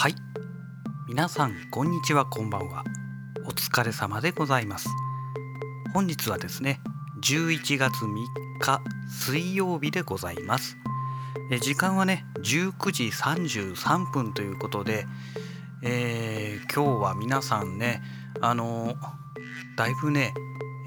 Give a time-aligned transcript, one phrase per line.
[0.00, 0.14] はい。
[1.08, 2.84] 皆さんこんにちはこんばんは。
[3.44, 4.88] お疲れ様でございます。
[5.92, 6.80] 本日はですね
[7.20, 8.08] 11月3
[8.60, 8.80] 日
[9.10, 10.78] 水曜日でございます。
[11.50, 15.04] え時間はね19時33分ということで、
[15.82, 18.02] えー、今日は皆さんね
[18.40, 18.94] あの
[19.76, 20.32] だいぶね、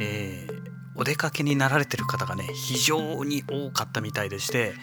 [0.01, 4.73] えー、お出かけになられてる方がね非常に多かったみたいでして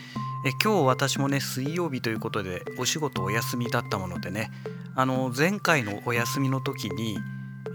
[0.44, 4.50] え今日私もね水曜日ということでお仕事お休みだったものでね
[4.94, 7.18] あの前回のお休みの時に、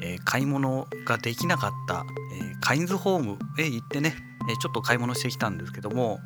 [0.02, 4.16] えー、買い物ができなかった、えー、カインズホームへ行ってね、
[4.50, 6.20] えちょっと買い物してきたんですけども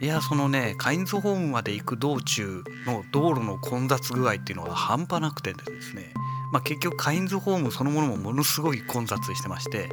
[0.00, 6.12] いやそのねカインズホームまで行く道中の道路の混雑具合っていうのが半端なくてですね、
[6.52, 9.90] まあ、結局カインズホームそのものもものすごい混雑してまして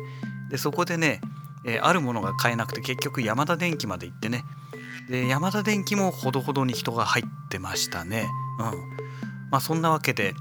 [0.49, 1.19] でそこでね、
[1.66, 4.43] え、あるものが買えなくて結局ヤマダ電機まで行ってね
[5.09, 8.27] でヤマダ電機もほどほどに人が入ってましたね。
[8.59, 8.66] うん。
[9.50, 10.33] まあそんなわけで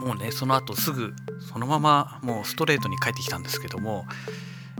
[0.00, 4.06] もうねその後すぐそのままもうストレートに帰ってきたんですけども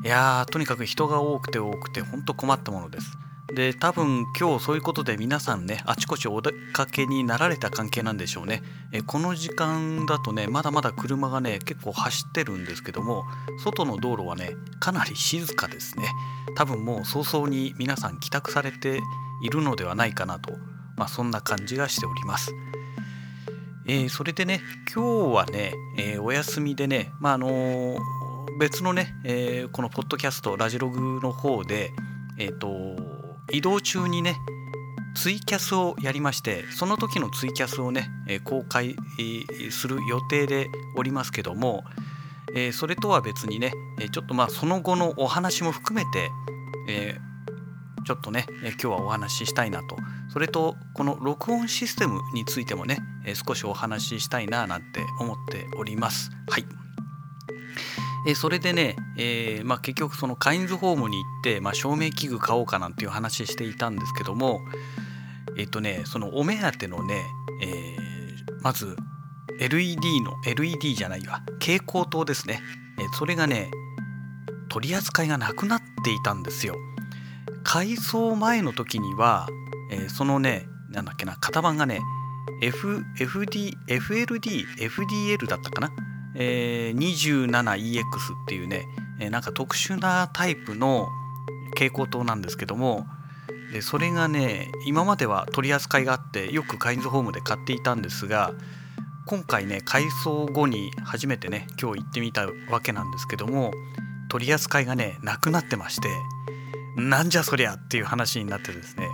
[0.04, 3.06] いやーとにかく人が多くて多くてほんと困ったものです。
[3.54, 13.24] で多分今日そういうことで皆さんねあちこちお出かけになられた関係なんでしょうねえこの時間だとねまだまだ車がね結構走ってるんですけども
[13.62, 16.04] 外の道路はねかなり静かですね
[16.56, 19.00] 多分もう早々に皆さん帰宅されて
[19.42, 20.52] いるのではないかなと、
[20.96, 22.54] まあ、そんな感じがしております。
[23.84, 24.60] えー、それでね
[24.94, 27.98] 今日はね、えー、お休みでね、まああのー、
[28.60, 31.90] 別のね、えこのポッドキャストラジログの方で、
[32.38, 32.68] えーと、
[33.52, 34.36] 移動中にね
[35.14, 38.96] ツイキャスをやりましてその時のツイキャスをね、え公開、
[39.70, 41.84] する予定でおりますけども、
[42.54, 43.72] えそれとは別にね
[44.10, 46.30] ちょっとまあその後のお話も含めて、
[46.88, 47.18] え、
[48.06, 49.96] ちょっとね、え今日はお話ししたいなと。
[50.32, 56.30] それとこの録音システムについてもね、え少しお話ししたいななんて思っております。
[56.48, 56.81] はい。
[58.26, 64.60] えそれでね、えー、まあ、結局そのカインズホームに行って、まあ、照明器具買おうかなんていう話していたんですけども
[65.58, 67.22] えっ、とねそのお目当てのね、
[67.62, 68.96] えー、まず
[69.58, 72.60] LED の LED じゃないわ蛍光灯ですね、
[72.98, 73.70] えそれがね
[74.68, 76.76] 取り扱いがなくなっていたんですよ。
[77.62, 79.46] 改装前の時には、
[79.90, 82.00] え、そのねなんだっけな型番がね
[82.62, 85.90] F FD FLD FDL だったかな、
[86.34, 88.86] えー、27EX っていうね、
[89.20, 91.08] えー、なんか特殊なタイプの
[91.70, 93.06] 蛍光灯なんですけども
[93.72, 98.52] でそれがね今までは取り扱いがあってよくカインズホームで買っていたんですが
[99.26, 103.72] 今回ね改装後に初めてね今日行ってみたわけなんですけども
[104.28, 106.08] 取り扱いがねなくなってまして
[106.96, 109.08] なんじゃそりゃっていう話になってですね。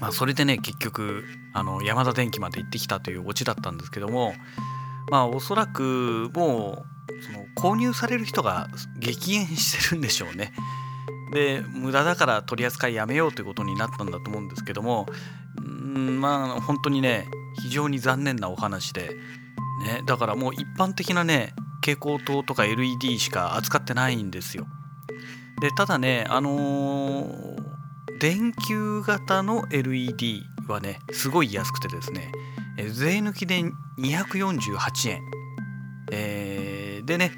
[0.00, 1.24] まあそれでね結局
[1.54, 4.34] あの山田電機まで行ってきたというオチだったんですけども
[5.10, 8.68] まあおそらくもうその購入される人が
[8.98, 10.52] 激減してるんでしょうね。
[11.32, 15.06] で無駄だから取り扱いやめようということになったんだと思うんですけども
[15.62, 17.26] んまあ本当にね
[17.62, 21.54] 非常に残念なお話で、ね、だからもう一般的なね
[21.84, 24.66] 蛍光灯とか LED しか扱ってないんですよ。
[25.60, 32.32] でただねあのー、電球型の LED はねすごい安くてですね
[32.90, 33.62] 税抜きで
[33.98, 35.22] 248円、
[36.10, 37.32] えー、でね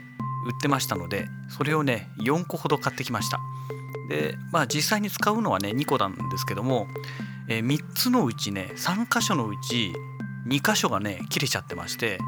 [0.47, 3.41] 売ってましたのでそれをね4個ほど買ってきました。
[4.09, 6.87] でまあ実際に使うのはね2個なんですけども、
[7.49, 9.95] えー、3つのうちね3箇所のうち
[10.47, 12.19] 2箇所がね切れちゃってまして、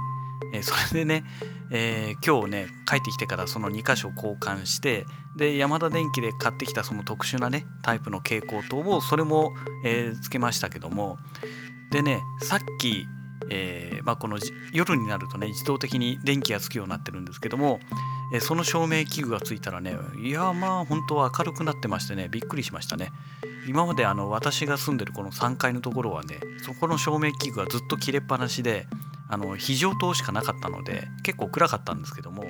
[0.55, 1.25] えー、それでね
[1.71, 5.05] えー、今日ね帰ってきてからその2箇所交換して
[5.37, 9.53] でヤマダ電機で買ってきたその特殊なねタイプの蛍光灯をそれも、
[9.85, 11.19] えー、つけましたけども
[11.97, 13.09] でねさっき、
[13.49, 14.39] えー、まあ、この
[14.71, 17.81] 夜になるとね自動的に電気がつくようになってるんですけども、
[18.35, 23.13] えその照明器具がついたらねいやまあ本当は明るくなってましてねびっくりしましたね。
[23.67, 28.87] 今まであの私が住んでるこの3階のところはねそこの照明器具はずっと切れっぱなしで
[29.31, 32.45] あの非常灯しかなかったので結構暗かったんですけども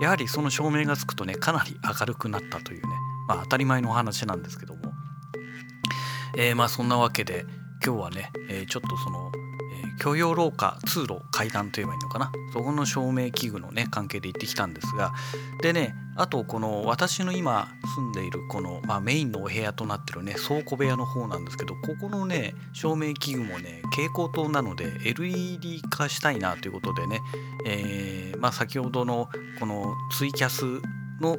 [0.00, 2.88] やはりその照明がつくとねかなり明るくなったというね、
[3.28, 4.80] まあ、当たり前のお話なんですけども、
[6.38, 7.44] えー、まあそんなわけで
[7.84, 9.32] 今日はね、えー、ちょっとその
[9.98, 12.32] 許容廊下通路階段といえばいいのかな。
[12.52, 15.12] そこの照明器具のね関係で行ってきたんですが
[15.60, 27.20] でねあとこの私の今住んでいるこの、まあ、メインのお部屋となってるね倉庫部屋の方なんですけどここのね照明器具もね蛍光灯なので LED 化したいなということでね、
[27.66, 29.28] えー、まあ、先ほどの
[29.60, 30.64] このツイキャス
[31.20, 31.38] の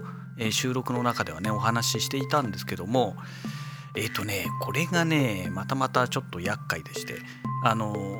[0.51, 3.17] 収録の中ではねお話ししていたんですけども
[3.95, 7.15] えっ、ー、とねこれがねまたまたちょっと厄介でして
[7.63, 8.19] あの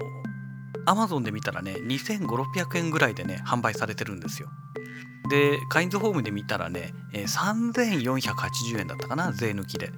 [0.85, 4.49] Amazon で見たらね2500600円ぐらいでね販売されてるんですよ。
[5.29, 9.91] でカインズホームで見たらね、え3480円だったかな税抜きで、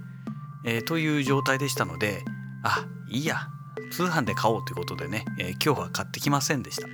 [0.66, 2.26] えー、という状態でしたので
[2.64, 3.48] あいいや
[3.92, 6.88] 通販で買おうということでね、えー、今日は買ってきませんでした。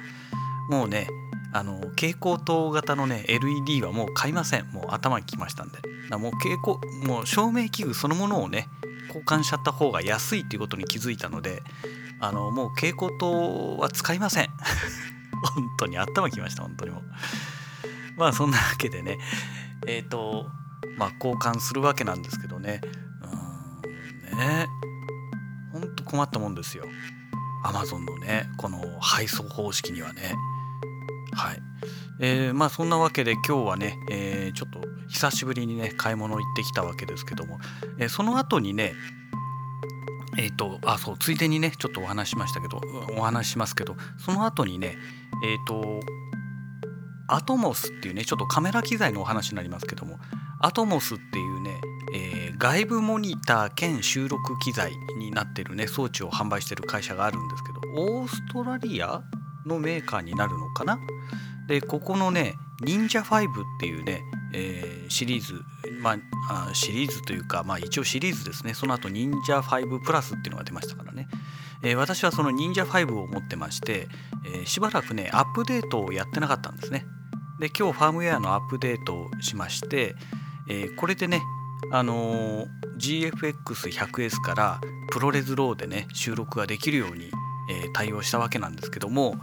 [0.70, 1.08] もうね
[1.58, 4.68] あの蛍光灯型のね LED はもう買いません。
[4.68, 5.80] もう頭にきましたんで。
[6.16, 6.78] もう蛍光
[7.08, 8.70] もう照明器具そのものをね
[9.08, 11.64] 交換しちゃった方が安いっていうことに気づいたので
[12.20, 14.50] あのもう蛍光灯は使いません。
[15.56, 17.04] 本当に頭きました本当にもう。
[18.18, 19.18] まあそんなわけでね。
[19.88, 20.46] えっ、ー、と
[20.96, 22.82] まあ交換するわけなんですけどね。
[23.24, 24.68] うんね。
[25.74, 26.86] ほんと困ったもんですよ。
[27.64, 30.36] Amazon のねこの配送方式にはね。
[31.34, 31.62] はい。
[32.20, 37.60] えー、まあそんなわけで今日はね、えー、ちょっと久しぶりにね買い物行ってきたわけですけども、
[38.00, 38.94] えー、その後にね
[40.38, 42.82] えっ、とあそうついでにねちょっとお話しましたけど
[43.18, 44.96] お話しますけどその後にね
[45.44, 46.00] えっ、と
[47.28, 50.20] アトモスっていうねちょっとカメラ機材のお話になりますけども
[50.60, 51.80] アトモスっていうね、
[52.16, 59.22] え外部モニター兼収録機材になってるね装置を販売してる会社があるんですけどオーストラリア
[59.68, 61.00] のメーカーになるのかな？
[61.68, 63.50] でここのね忍者5っ
[63.80, 64.22] ていうね、
[64.54, 65.62] えー、シリーズ
[66.02, 66.18] ま
[66.50, 68.74] あシリーズというかまあ一応シリーズですね。
[68.74, 71.28] その後忍者5プラスっていうのが出ましたからね、
[71.84, 74.08] えー、私はその忍者5を持ってまして、
[74.46, 77.06] えー、しばらくねアップデートをやってなかったんですね。
[77.60, 80.16] で今日ファームウェアのアップデートをしまして、
[80.70, 81.42] えー、これでね
[81.92, 82.68] あの、
[82.98, 84.82] GFX100S から
[85.12, 87.32] ProRes RAW でね収録ができるように
[87.70, 89.36] えー、対応したわけなんですけども、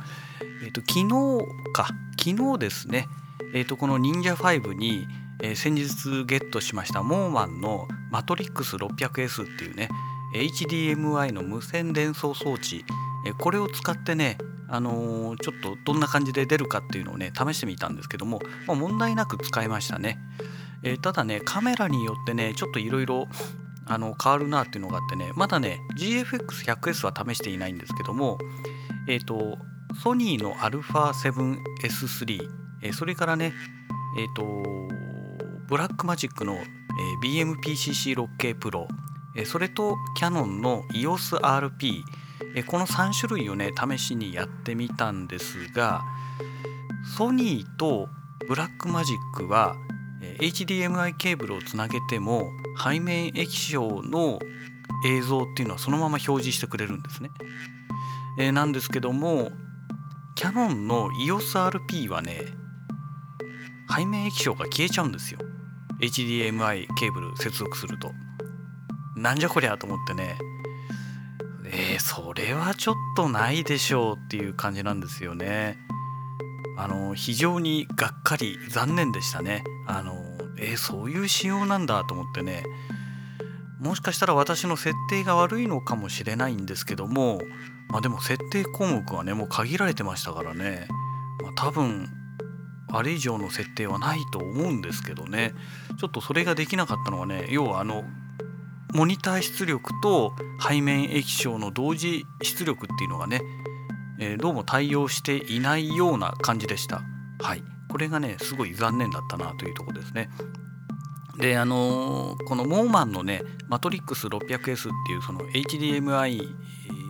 [0.62, 1.88] えーと、昨日か
[2.18, 3.06] 昨日ですね、
[3.54, 5.06] えーと、この忍者5に、
[5.42, 9.88] えー、先日ゲットしましたモーマンのマトリックス 600S っていうね
[10.34, 12.84] HDMI の無線伝送装置、
[13.26, 14.38] えー、これを使ってね
[14.68, 20.18] あのー、ちょっとどんな感じで出るかっていうのをね試してみたんですけども、まあ、問題なく使えましたね、
[20.82, 23.28] えー、ただねカメラによってねちょっといろいろ
[23.86, 28.38] あの変わるなっていうのがあってねまだね GFX100S は試していないんですけども
[29.08, 29.58] えっ、ー、と
[30.02, 32.48] ソニーの α7S3、
[32.82, 33.52] えー、それからね
[34.18, 34.44] えっ、ー、と
[35.68, 38.86] ブラックマジックの、えー、BMPCC6K Pro、
[39.36, 42.02] えー、それとキヤノンの EOSRP、
[42.54, 46.02] えー、この3種類をね試しにやってみたんですが
[47.16, 48.08] ソニーと
[48.48, 49.76] ブラックマジックは
[50.40, 52.50] HDMI ケーブルをつなげても
[52.82, 54.38] 背面液晶の
[55.06, 57.30] 映像っていうのはそのまま表示してくれるんですね。
[58.38, 59.50] えー、なんですけども
[60.34, 62.40] キヤノンの EOSRP はね
[63.94, 65.40] 背面液晶が消えちゃうんですよ。
[66.00, 68.10] HDMI ケーブル接続すると。
[69.16, 70.36] なんじゃこりゃと思ってね。
[71.66, 75.83] えー、それはちょっとないでしょうっていう感じなんですよね。
[76.76, 79.64] あの非常にがっかり残念でしたね。
[79.86, 80.22] あの
[80.58, 82.64] えー、そういう仕様なんだと思ってね。
[83.80, 87.40] もしかしたら私の設定が悪いのかもしれないんですけども
[87.88, 90.88] まあでも設定項目はねもう限られてましたからね、
[91.42, 92.08] まあ、多分
[92.90, 95.52] あれ以上の設定はないと思うんですけどね。
[96.00, 98.04] ちょっとそれができなかったのはね要はあの
[98.94, 103.42] モニター出力と背面液晶の同時出力っていうのがね、
[104.32, 107.02] え、どうも対応していないような感じでした
[107.40, 110.28] はいこれがねすごい残念だったなというとこですね。
[111.38, 116.40] であのー、このモーマンのねマトリックス 600S っていうその HDMI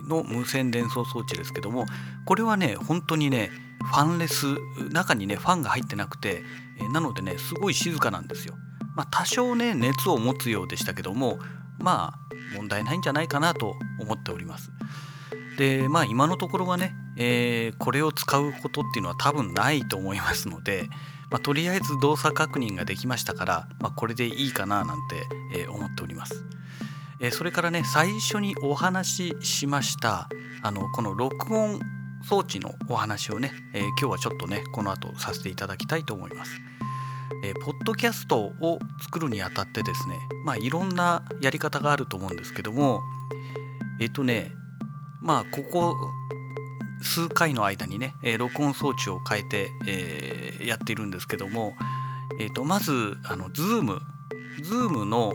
[0.07, 1.85] の無線伝送装置ですけども
[2.25, 3.51] これはね本当にね
[3.83, 4.45] ファンレス
[4.91, 6.43] 中にねファンが入ってなくて、
[6.91, 8.55] なのでねすごい静かなんですよ。
[8.95, 11.39] まあ、多少ね熱を持つようでしたけども
[11.79, 14.71] まあ問題ないんじゃないかなと思っております。
[15.57, 20.89] でまあ今のところはねえー、これを使うことっていうのは多分ないと思いますので、
[21.31, 26.43] まあ、とりあえず動作確認ができましたから、まあ、これでいいかななんて、えー、思っております。
[27.21, 30.27] えー、それからね最初にお話ししました
[30.61, 31.79] あのこの録音
[32.23, 36.59] 装置のお話をね、え今日はちょっとねこの後させていただきたいと思います。
[37.43, 43.01] えー、ポッドキャストを作るにあたってですねまあいろんなやり方があると思うんですけども
[43.99, 44.51] えっ、とね
[45.25, 45.95] まあここ
[47.01, 51.75] 数回の間にね、えー、録音装置を変えて、えー、やっているんですけども、
[52.39, 53.99] えーと、まずあの Zoom
[54.61, 55.33] Zoom の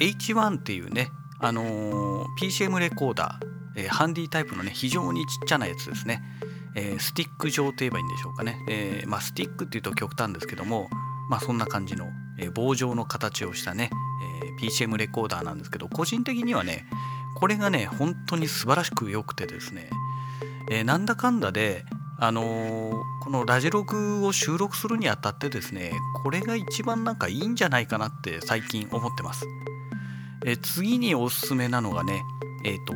[0.00, 6.22] H1 っていうね、あのー、PCM レコーダー、えー、ハンディタイプのね非常にちっちゃなやつですね、
[6.74, 10.88] えー、スティック状といえばいいんでしょうかね、えーまあ、スティックっていうと極端ですけども、
[11.28, 12.06] まあ、そんな感じの、
[12.38, 13.90] えー、棒状の形をしたね、
[14.42, 16.86] えー、PCM レコーダーなんですけど個人的にはね
[17.36, 19.90] これがね本当に素晴らしく良くてですね。
[20.70, 21.84] えー、なんだかんだで
[22.18, 29.46] あのー、このラジログを収録するにあたってですねこれが一番なんかいいんじゃないかなって最近思ってます。
[30.44, 32.22] えー、次におすすめなのがね
[32.64, 32.94] えっ、と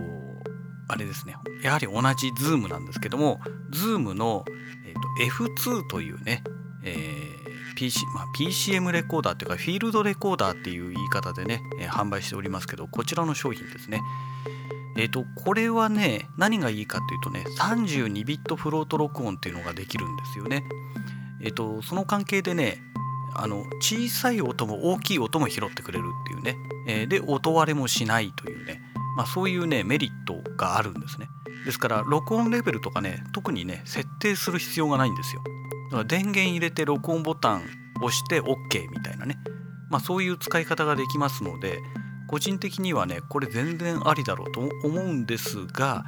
[0.88, 1.37] あれですね。
[1.62, 3.40] やはり同じ Zoom なんですけども
[3.73, 4.44] Zoom の、
[4.87, 6.42] えーと、F2 というね、
[6.82, 7.30] えー
[7.80, 14.02] PC まあ、PCM レコーダーというかフィールドレコーダーっていう言い方でね、えー、販売しておりますけどこちらの商品ですね。
[15.00, 20.62] えっ、ー、とこれはね何がいいかというとね32ビットフロート録音っていうのができるんですよね。
[21.40, 22.83] えっ、ー、とその関係でね
[23.35, 28.83] あの小さい音も大きい音も拾ってくれるっていうね、えー、で音割れもしないというね。
[29.16, 31.28] まあ、そういうねメリットがあるんですね。
[31.64, 35.42] ですから録音レベルとかね特にね設定する必要がないんですよ。
[35.90, 37.62] だから電源入れて録音ボタン
[38.02, 39.38] 押して OK みたいなね。
[39.88, 41.80] まあそういう使い方ができますので
[42.30, 46.04] 個人的にはねこれ全然ありだろうと思うんですが、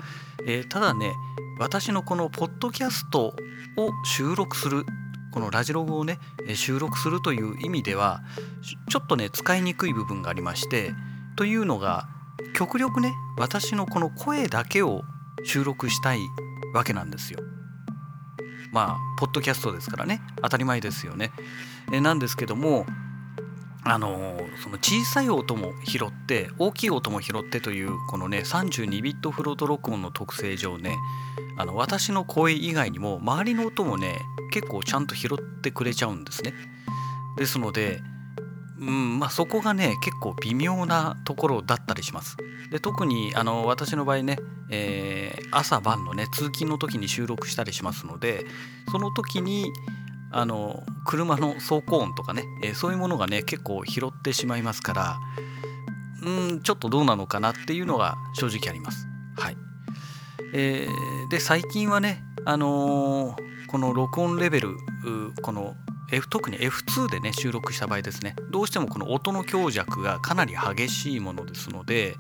[0.47, 1.13] えー、ただね
[1.59, 3.35] 私のこのポッドキャスト
[3.77, 4.85] を収録する
[5.33, 6.21] このラジログをね
[6.55, 8.23] 収録するという意味では
[8.89, 10.93] ちょっとね使いにくい部分がありまして
[11.35, 12.07] というのが
[12.55, 15.03] 極力ね私のこの声だけを
[15.43, 16.21] 収録したい
[16.73, 17.41] わけなんですよ。
[18.71, 21.33] まあポッドキャストですからね当たり前ですよね。
[21.93, 22.87] えなんですけども
[23.85, 30.97] あのその小さい音も拾って大きい音も拾ってというこのね32ビットフロート録音の特性上ね
[31.57, 34.21] あの私の声以外にも周りの音もね
[34.53, 36.55] 結構ちゃんと拾ってくれちゃうんですね。
[37.37, 38.01] ですので
[38.83, 42.37] うんまあ、そこがね結構微妙なところだったりします。
[42.73, 44.39] で特にあの私の場合ね、
[44.71, 48.45] えー、朝晩のね通勤の時に収録したりしますので
[48.91, 49.71] その時に
[50.33, 55.19] あの車の走行音とかね、えー、そういうものがね結構拾ってしまいますから
[56.23, 59.07] うんちょっとどうなのかなっていうのが正直あります。
[59.37, 59.57] はい
[60.55, 63.37] えー、で最近はね、あのー、
[63.69, 64.77] この録音レベル
[65.43, 65.75] この
[66.13, 72.15] F 特に F2 でね収録した場合ですねどうしてもこの音の強弱がかなり激しいものですので、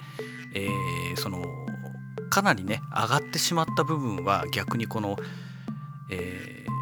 [0.55, 1.45] えー、その
[2.31, 5.19] かなりね上がってしまった部分は逆にこの、
[6.11, 6.82] えー、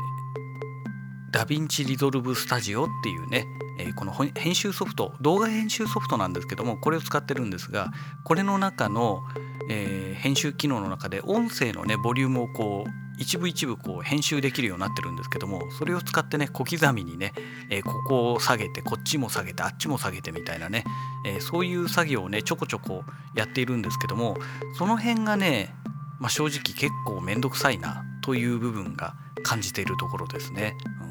[1.33, 3.47] DaVinci Resolve Studio っていうね、
[3.79, 7.93] えー、この編集ソフト動画編集ソフトなんですけどもこれを使ってるんですが
[8.25, 9.23] これの中の、
[9.69, 17.33] えー、編集機能の中で音声のねボリュームをこう一部一部こう編集できるようになってるんですけどもそれを使ってね小刻みにね、
[17.71, 20.85] えー、ここを下げてこっちも下げてあっちも下げてみたいなね、
[21.27, 23.05] えー、そういう作業をねちょこちょこ
[23.37, 24.37] やっているんですけども
[24.79, 25.75] その辺がね、
[26.19, 30.77] まあ、正直結構めんどくさいなという部分が感じているところですね。
[31.03, 31.10] うん、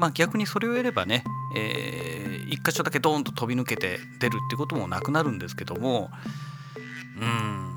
[0.00, 6.10] まあ逆にそれをやればね、えー、一箇所だけドーンと飛び抜けて出るってこともなくなるんですけども
[7.20, 7.74] うん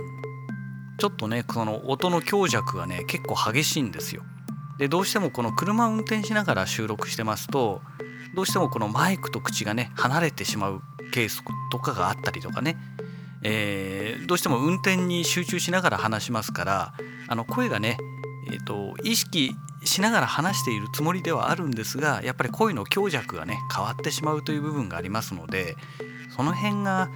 [0.97, 4.23] ちょっとねその音の強弱がね結構激しいんですよ。
[4.79, 7.81] でどうしてもこの車を運転しながら収録してますと
[8.33, 12.77] どうしてもこのマイクと口がね離れてしまうケースとかがあったりとかね、
[13.43, 16.93] えー、どうしても運転に集中しながら話しますから
[17.27, 17.97] あの声がね、
[18.47, 25.75] えーと、意識しながら話しているつもりではあるんですがやっぱり声の強弱がね変わってしまうという部分がありますので
[26.35, 27.09] その辺が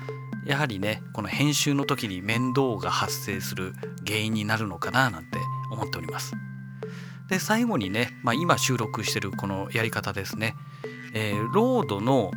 [0.46, 3.74] やはりねこの編集の時に面倒が発生する
[4.06, 5.38] 原因になるのかななんて
[5.72, 6.34] 思っております。
[7.30, 10.56] で最後にね、まあ、今収録してるこのやり方ですね、
[11.14, 12.32] えー、ロードの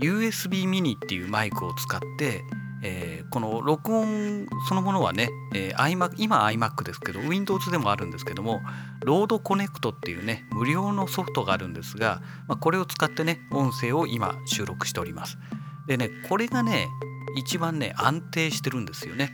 [0.00, 2.44] USB ミニっていうマイクを使って、
[2.82, 8.60] えー、この録音そのものはね、えー、iMac 今 iMac ですけど Windows でもあるんですけども
[9.04, 15.38] RODE Connect っていうね無料のソフトがあるんですが、まあ、これを使ってね音声を今収録しております
[15.86, 16.88] でねこれがね
[17.36, 19.30] 一番ね安定してるんですよね。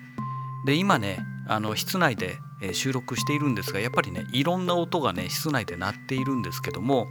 [0.67, 1.19] で今ね
[1.49, 2.39] あの室内で
[2.73, 7.09] 収録しているんですがやっぱりねいろんな音がね室内で鳴っているんですけども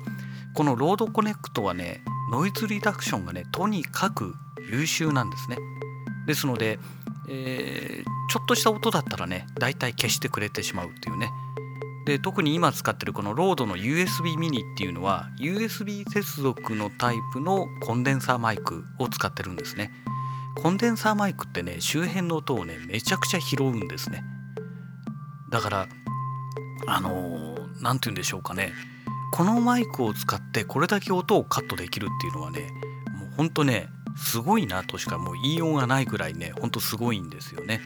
[0.53, 4.33] この RODE Connect はねノイズリダクションがねとにかく
[4.71, 5.57] 優秀なんですね。
[6.27, 6.79] ですので、
[7.29, 11.31] えー、ちょっとした音だったらねだいたい消してくれてしまうっていうね。
[12.05, 19.91] で特に今使ってるこのロードの USB ミニっていうのは USB 接続のタイプのコンデンサーマイクを使ってるんですね。
[20.55, 24.23] コンデンサーマイクってね周辺の音をねめちゃくちゃ拾うんですね。
[25.51, 25.87] だから
[26.87, 28.73] あの何、て言うんでしょうかね。
[29.31, 32.69] このマイクを使ってこれだけ音をカットできるっていうのはね
[33.17, 37.81] もうほんとねすごいなとしかもう言いようがないぐらいねほんとすごいんですよね。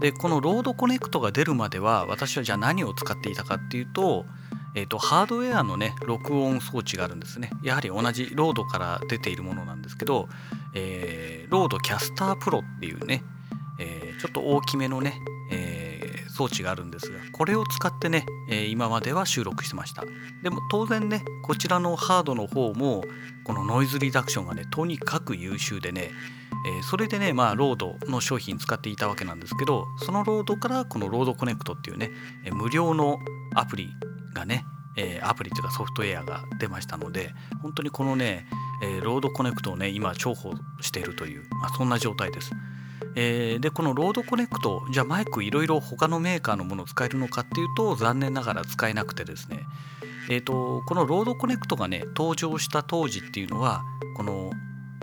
[0.00, 4.26] でこの RODE Connect が出るまでは私はじゃあ何を使っていたかっていうと,、
[4.74, 10.28] えーと、ハードウェアのね録音装置があるんですねやはり同じ RODE から出ているものなんですけど
[10.78, 13.24] えー、 RODECaster Pro っていうね、
[13.80, 15.18] えー、ちょっと大きめのね、
[16.36, 20.04] 装置があるんですがこれを使ってね、え、今までは収録してました
[20.42, 23.02] でも当然ねこちらのハードの方も
[23.44, 26.10] このノイズリダクションがねとにかく優秀でね、
[26.78, 32.10] え、それでねまあ RODE の商品使っていたわけなんですけどその RODE からこの RODE Connect っていうね、
[32.44, 33.18] え無料の
[33.54, 33.88] アプリ
[34.34, 34.64] がね、
[34.96, 38.46] えアプリというかソフトウェアが出ましたので本当にこのね、
[38.82, 42.50] え RODE Connect をね今重宝しているという、まあ、そんな状態です。
[43.16, 49.64] えー、でこの RODE Connect じゃあマイクいろいろ他のメーカーのものを使えるのかっていうと残念ながら使えなくてですね。
[50.28, 53.82] えーと、この RODE Connect がね登場した当時っていうのは
[54.16, 54.50] この、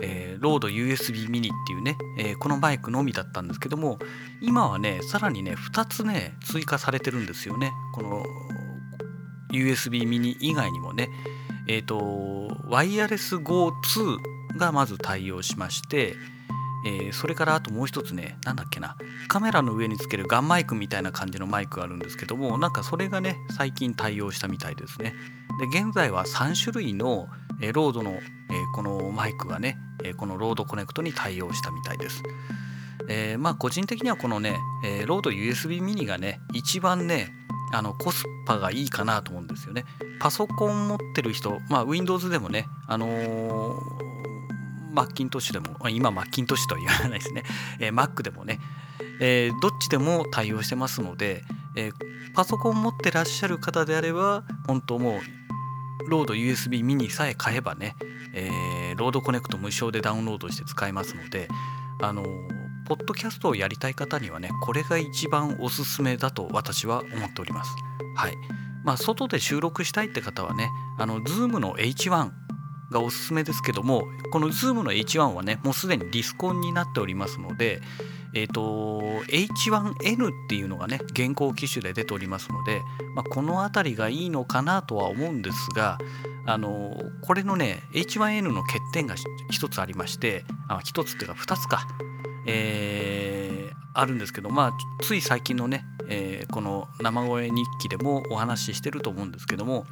[0.00, 3.98] えー、ロード USB ミニっていうね、えー、このマイクのみだったんですけども
[4.42, 7.72] 今はねさらにね2つね追加されてるんですよね。
[7.94, 8.22] この
[9.52, 11.08] USB Mini 以外にもね。
[11.66, 16.14] えっ、とワイヤレス GO2 がまず対応しまして
[16.84, 18.96] えー、それからあともう一つね何だっけな。
[19.28, 25.14] カメラの上につけるガンマイクみたいな感じのマイクがあるんですけどもなんかそれがね最近対応したみたいですね。
[25.60, 27.28] で現在は3種類の、
[27.60, 28.20] えー、 RODE の、えー、
[28.74, 32.22] このマイクがね、えこの RODE Connect に対応したみたいです。
[33.08, 37.32] えまあ個人的にはこのね、えロード USB ミニがね一番ね
[37.72, 39.84] あのコスパがいいかなと思うんですよね。
[40.20, 44.13] パソコン持ってる人、まあ、Windows でもね、あのー
[44.94, 47.42] マッキントッシュでも今マッキントッシュとは言わないですね、
[47.80, 48.60] えー、Mac でもね、
[49.20, 51.42] えー、どっちでも対応してますので、
[51.76, 51.92] えー、
[52.34, 55.20] パソコン持ってらっしゃる方であれば本当も
[56.06, 57.96] うロード USB ミニさえ買えばね、
[58.34, 61.48] えー、 RODE Connect 無償でダウンロードして使えますので
[62.00, 62.22] あの
[62.86, 67.74] ポッドキャストをやりたい方にはねこれが一番おすすめだと私は思っております。
[68.14, 68.34] はい。
[68.84, 72.43] まあ外で収録したいって方はねあの Zoom の H1
[72.94, 77.82] がおすすめですけどもこの Zoom の H1 はねもうすでにディスコンになっておりますので
[78.32, 82.80] えっ、ー、と H1N っていうのがね現行機種で出ておりますので、
[83.14, 85.98] まあ、この辺りがいいのかなとは思うんですが
[86.46, 89.16] あのこれのね H1N の欠点が
[89.50, 91.86] 一つありましてあ一つっていうか二つか
[92.46, 99.86] えー、あるんですけどまあつい最近のね、えー、この生声日記でもお話ししてると思うんですけども、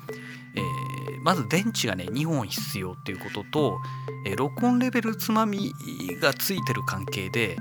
[0.55, 3.81] えー、まず電池がね2本必要っていうことと、
[4.25, 5.73] えー、録音レベルつまみ
[6.21, 7.57] がついてる関係で、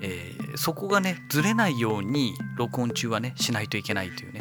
[0.00, 4.40] えー、そこがねずれないように録音中はねしないといけないというね。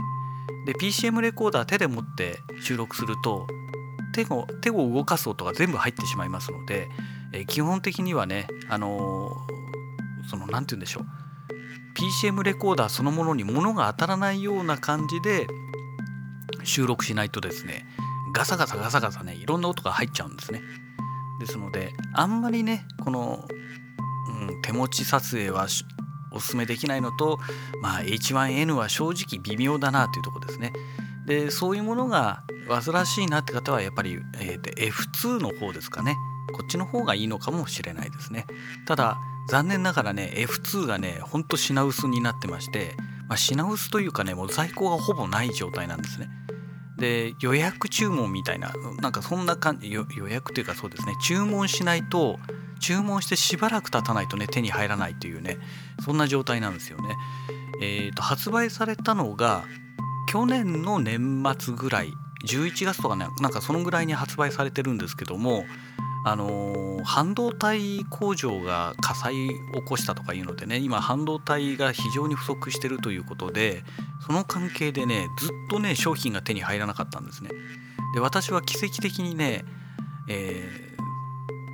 [0.65, 3.47] で PCM レコーダー手で持って収録すると
[4.13, 6.88] 手を手を動かす音が全部入ってしまいますので、
[7.34, 9.36] え、基本的にはねあの、
[10.29, 11.06] その何て言うんでしょう。
[11.95, 15.47] PCM レコーダーそのものに物が当たらないような感じで
[16.63, 17.86] 収録しないとですね
[18.34, 20.62] ガサガサガサガサねいろんな音が入っちゃうんですね。
[21.39, 23.47] ですのであんまりねこの、
[24.47, 25.67] うん、手持ち撮影は
[26.32, 27.39] おすすめできないのと、
[27.82, 30.73] まあ、H1N は正直微妙だなというとこですね。
[31.28, 36.17] でそういうものが煩わしいなって方はやっぱり、えー、F2 の方ですかね。
[36.54, 38.45] こっちの方がいいのかもしれないですね。
[38.88, 39.17] ただ
[39.49, 42.95] 残念ながらね F2 がねほんと品薄になってまして、
[43.28, 46.30] まあ、品薄というかねもう在庫がほぼない状態なんですね。
[46.97, 52.39] で予約注文みたいななんかそんな感じ予約というかそうですね注文しないと
[52.79, 55.58] 注文してしばらく経たないとね手に入らないというね
[56.03, 57.15] そんな状態なんですよね。
[57.82, 59.63] えーと、発売されたのが
[60.29, 62.13] 去年の年末ぐらい
[62.45, 65.65] 11月とかねなんかそのぐらいに発売されてるんですけども
[66.26, 69.34] あの、半導体工場が火災
[69.74, 73.84] を起こしたとかいうのでね今半導体が非常に不足してるということで
[74.26, 77.50] その関係でねずっとね商品が手に入らなかったんですね。
[78.14, 79.66] で私は奇跡的にね、
[80.30, 80.96] え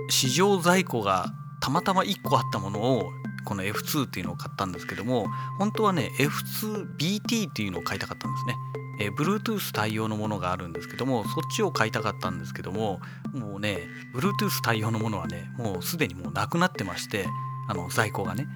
[0.07, 1.27] ー、市場在庫が
[1.61, 3.11] たまたま1個あったものを
[3.45, 8.55] この F2 っていうのを買ったんですけども本当はね F2BT っていうのを買いたかったんですね。
[9.01, 12.99] えー、Bluetooth 対応のものがあるんですけどもそっちを買いたかったんですけども
[13.33, 13.79] もうね
[14.15, 17.25] Bluetooth 対応のものはねもうすでにもうなくなってまして
[17.67, 18.47] あの在庫がね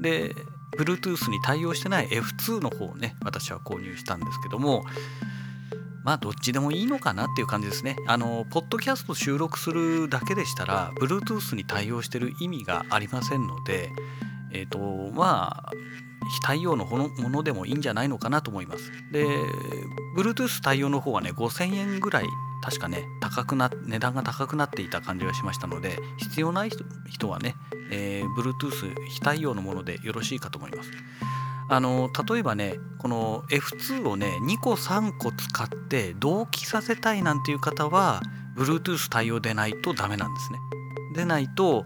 [0.00, 0.34] で
[0.78, 4.84] Bluetooth に対応してない F2 の方をね私は購入したんですけども
[6.04, 7.96] まあどっちでもいいのかなっていう感じですね。
[8.06, 13.90] あのポッドキャスト収録するだけでしたら Bluetooth に対応してる意味がありませんので
[14.52, 14.78] えっ、ー、と
[15.12, 15.70] まあ
[16.28, 18.90] 非対応のものでもいいんじゃないのかなと思います。
[19.12, 19.24] で、
[20.16, 22.26] Bluetooth 対応の方はね、5000円ぐらい、
[22.66, 26.70] 確かね、高くな、値段が高くなっていた感じがしましたので、必要ない
[27.08, 27.54] 人はね、
[27.92, 30.90] えー、Bluetooth 非対応のものでよろしいかと思います。
[31.68, 38.20] あの例えばねこの F2 をね2個3個使って同期させたいなんていう方は
[38.56, 40.58] Bluetooth 対応でないとダメなんですね。
[41.14, 41.84] でないと,、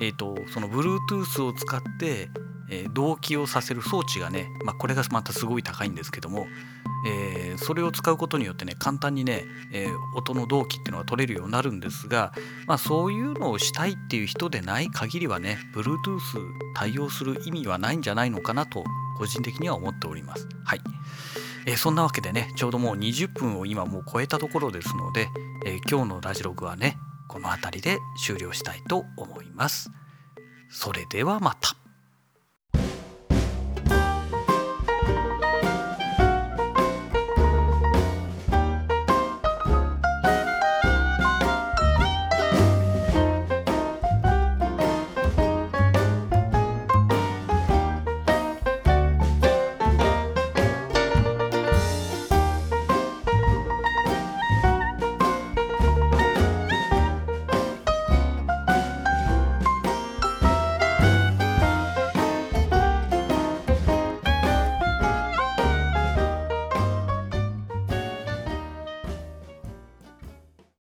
[0.00, 2.28] えーとその Bluetooth を使って
[2.72, 6.46] えー、同期をさせる装置がね、まあ、これがまたすごい高いんですけども、
[7.06, 12.32] えー、それを使うことによってね簡単にね、えー、音の同期っていうのが取れるようになるんですが、
[12.66, 16.20] まあ、そういうのをしたいっていう人でない限りはね Bluetooth
[16.74, 18.84] 対応する意味はないんじゃないのかなと
[19.18, 20.48] 個人的には思っております。
[20.64, 20.80] はい、
[21.66, 25.28] えー、そんなわけでねちょうどもう20分を今もう超えたところですので、
[25.66, 26.96] え今日のラジログはね
[27.28, 29.90] この辺りで終了したいと思います。
[30.70, 31.79] それではまた。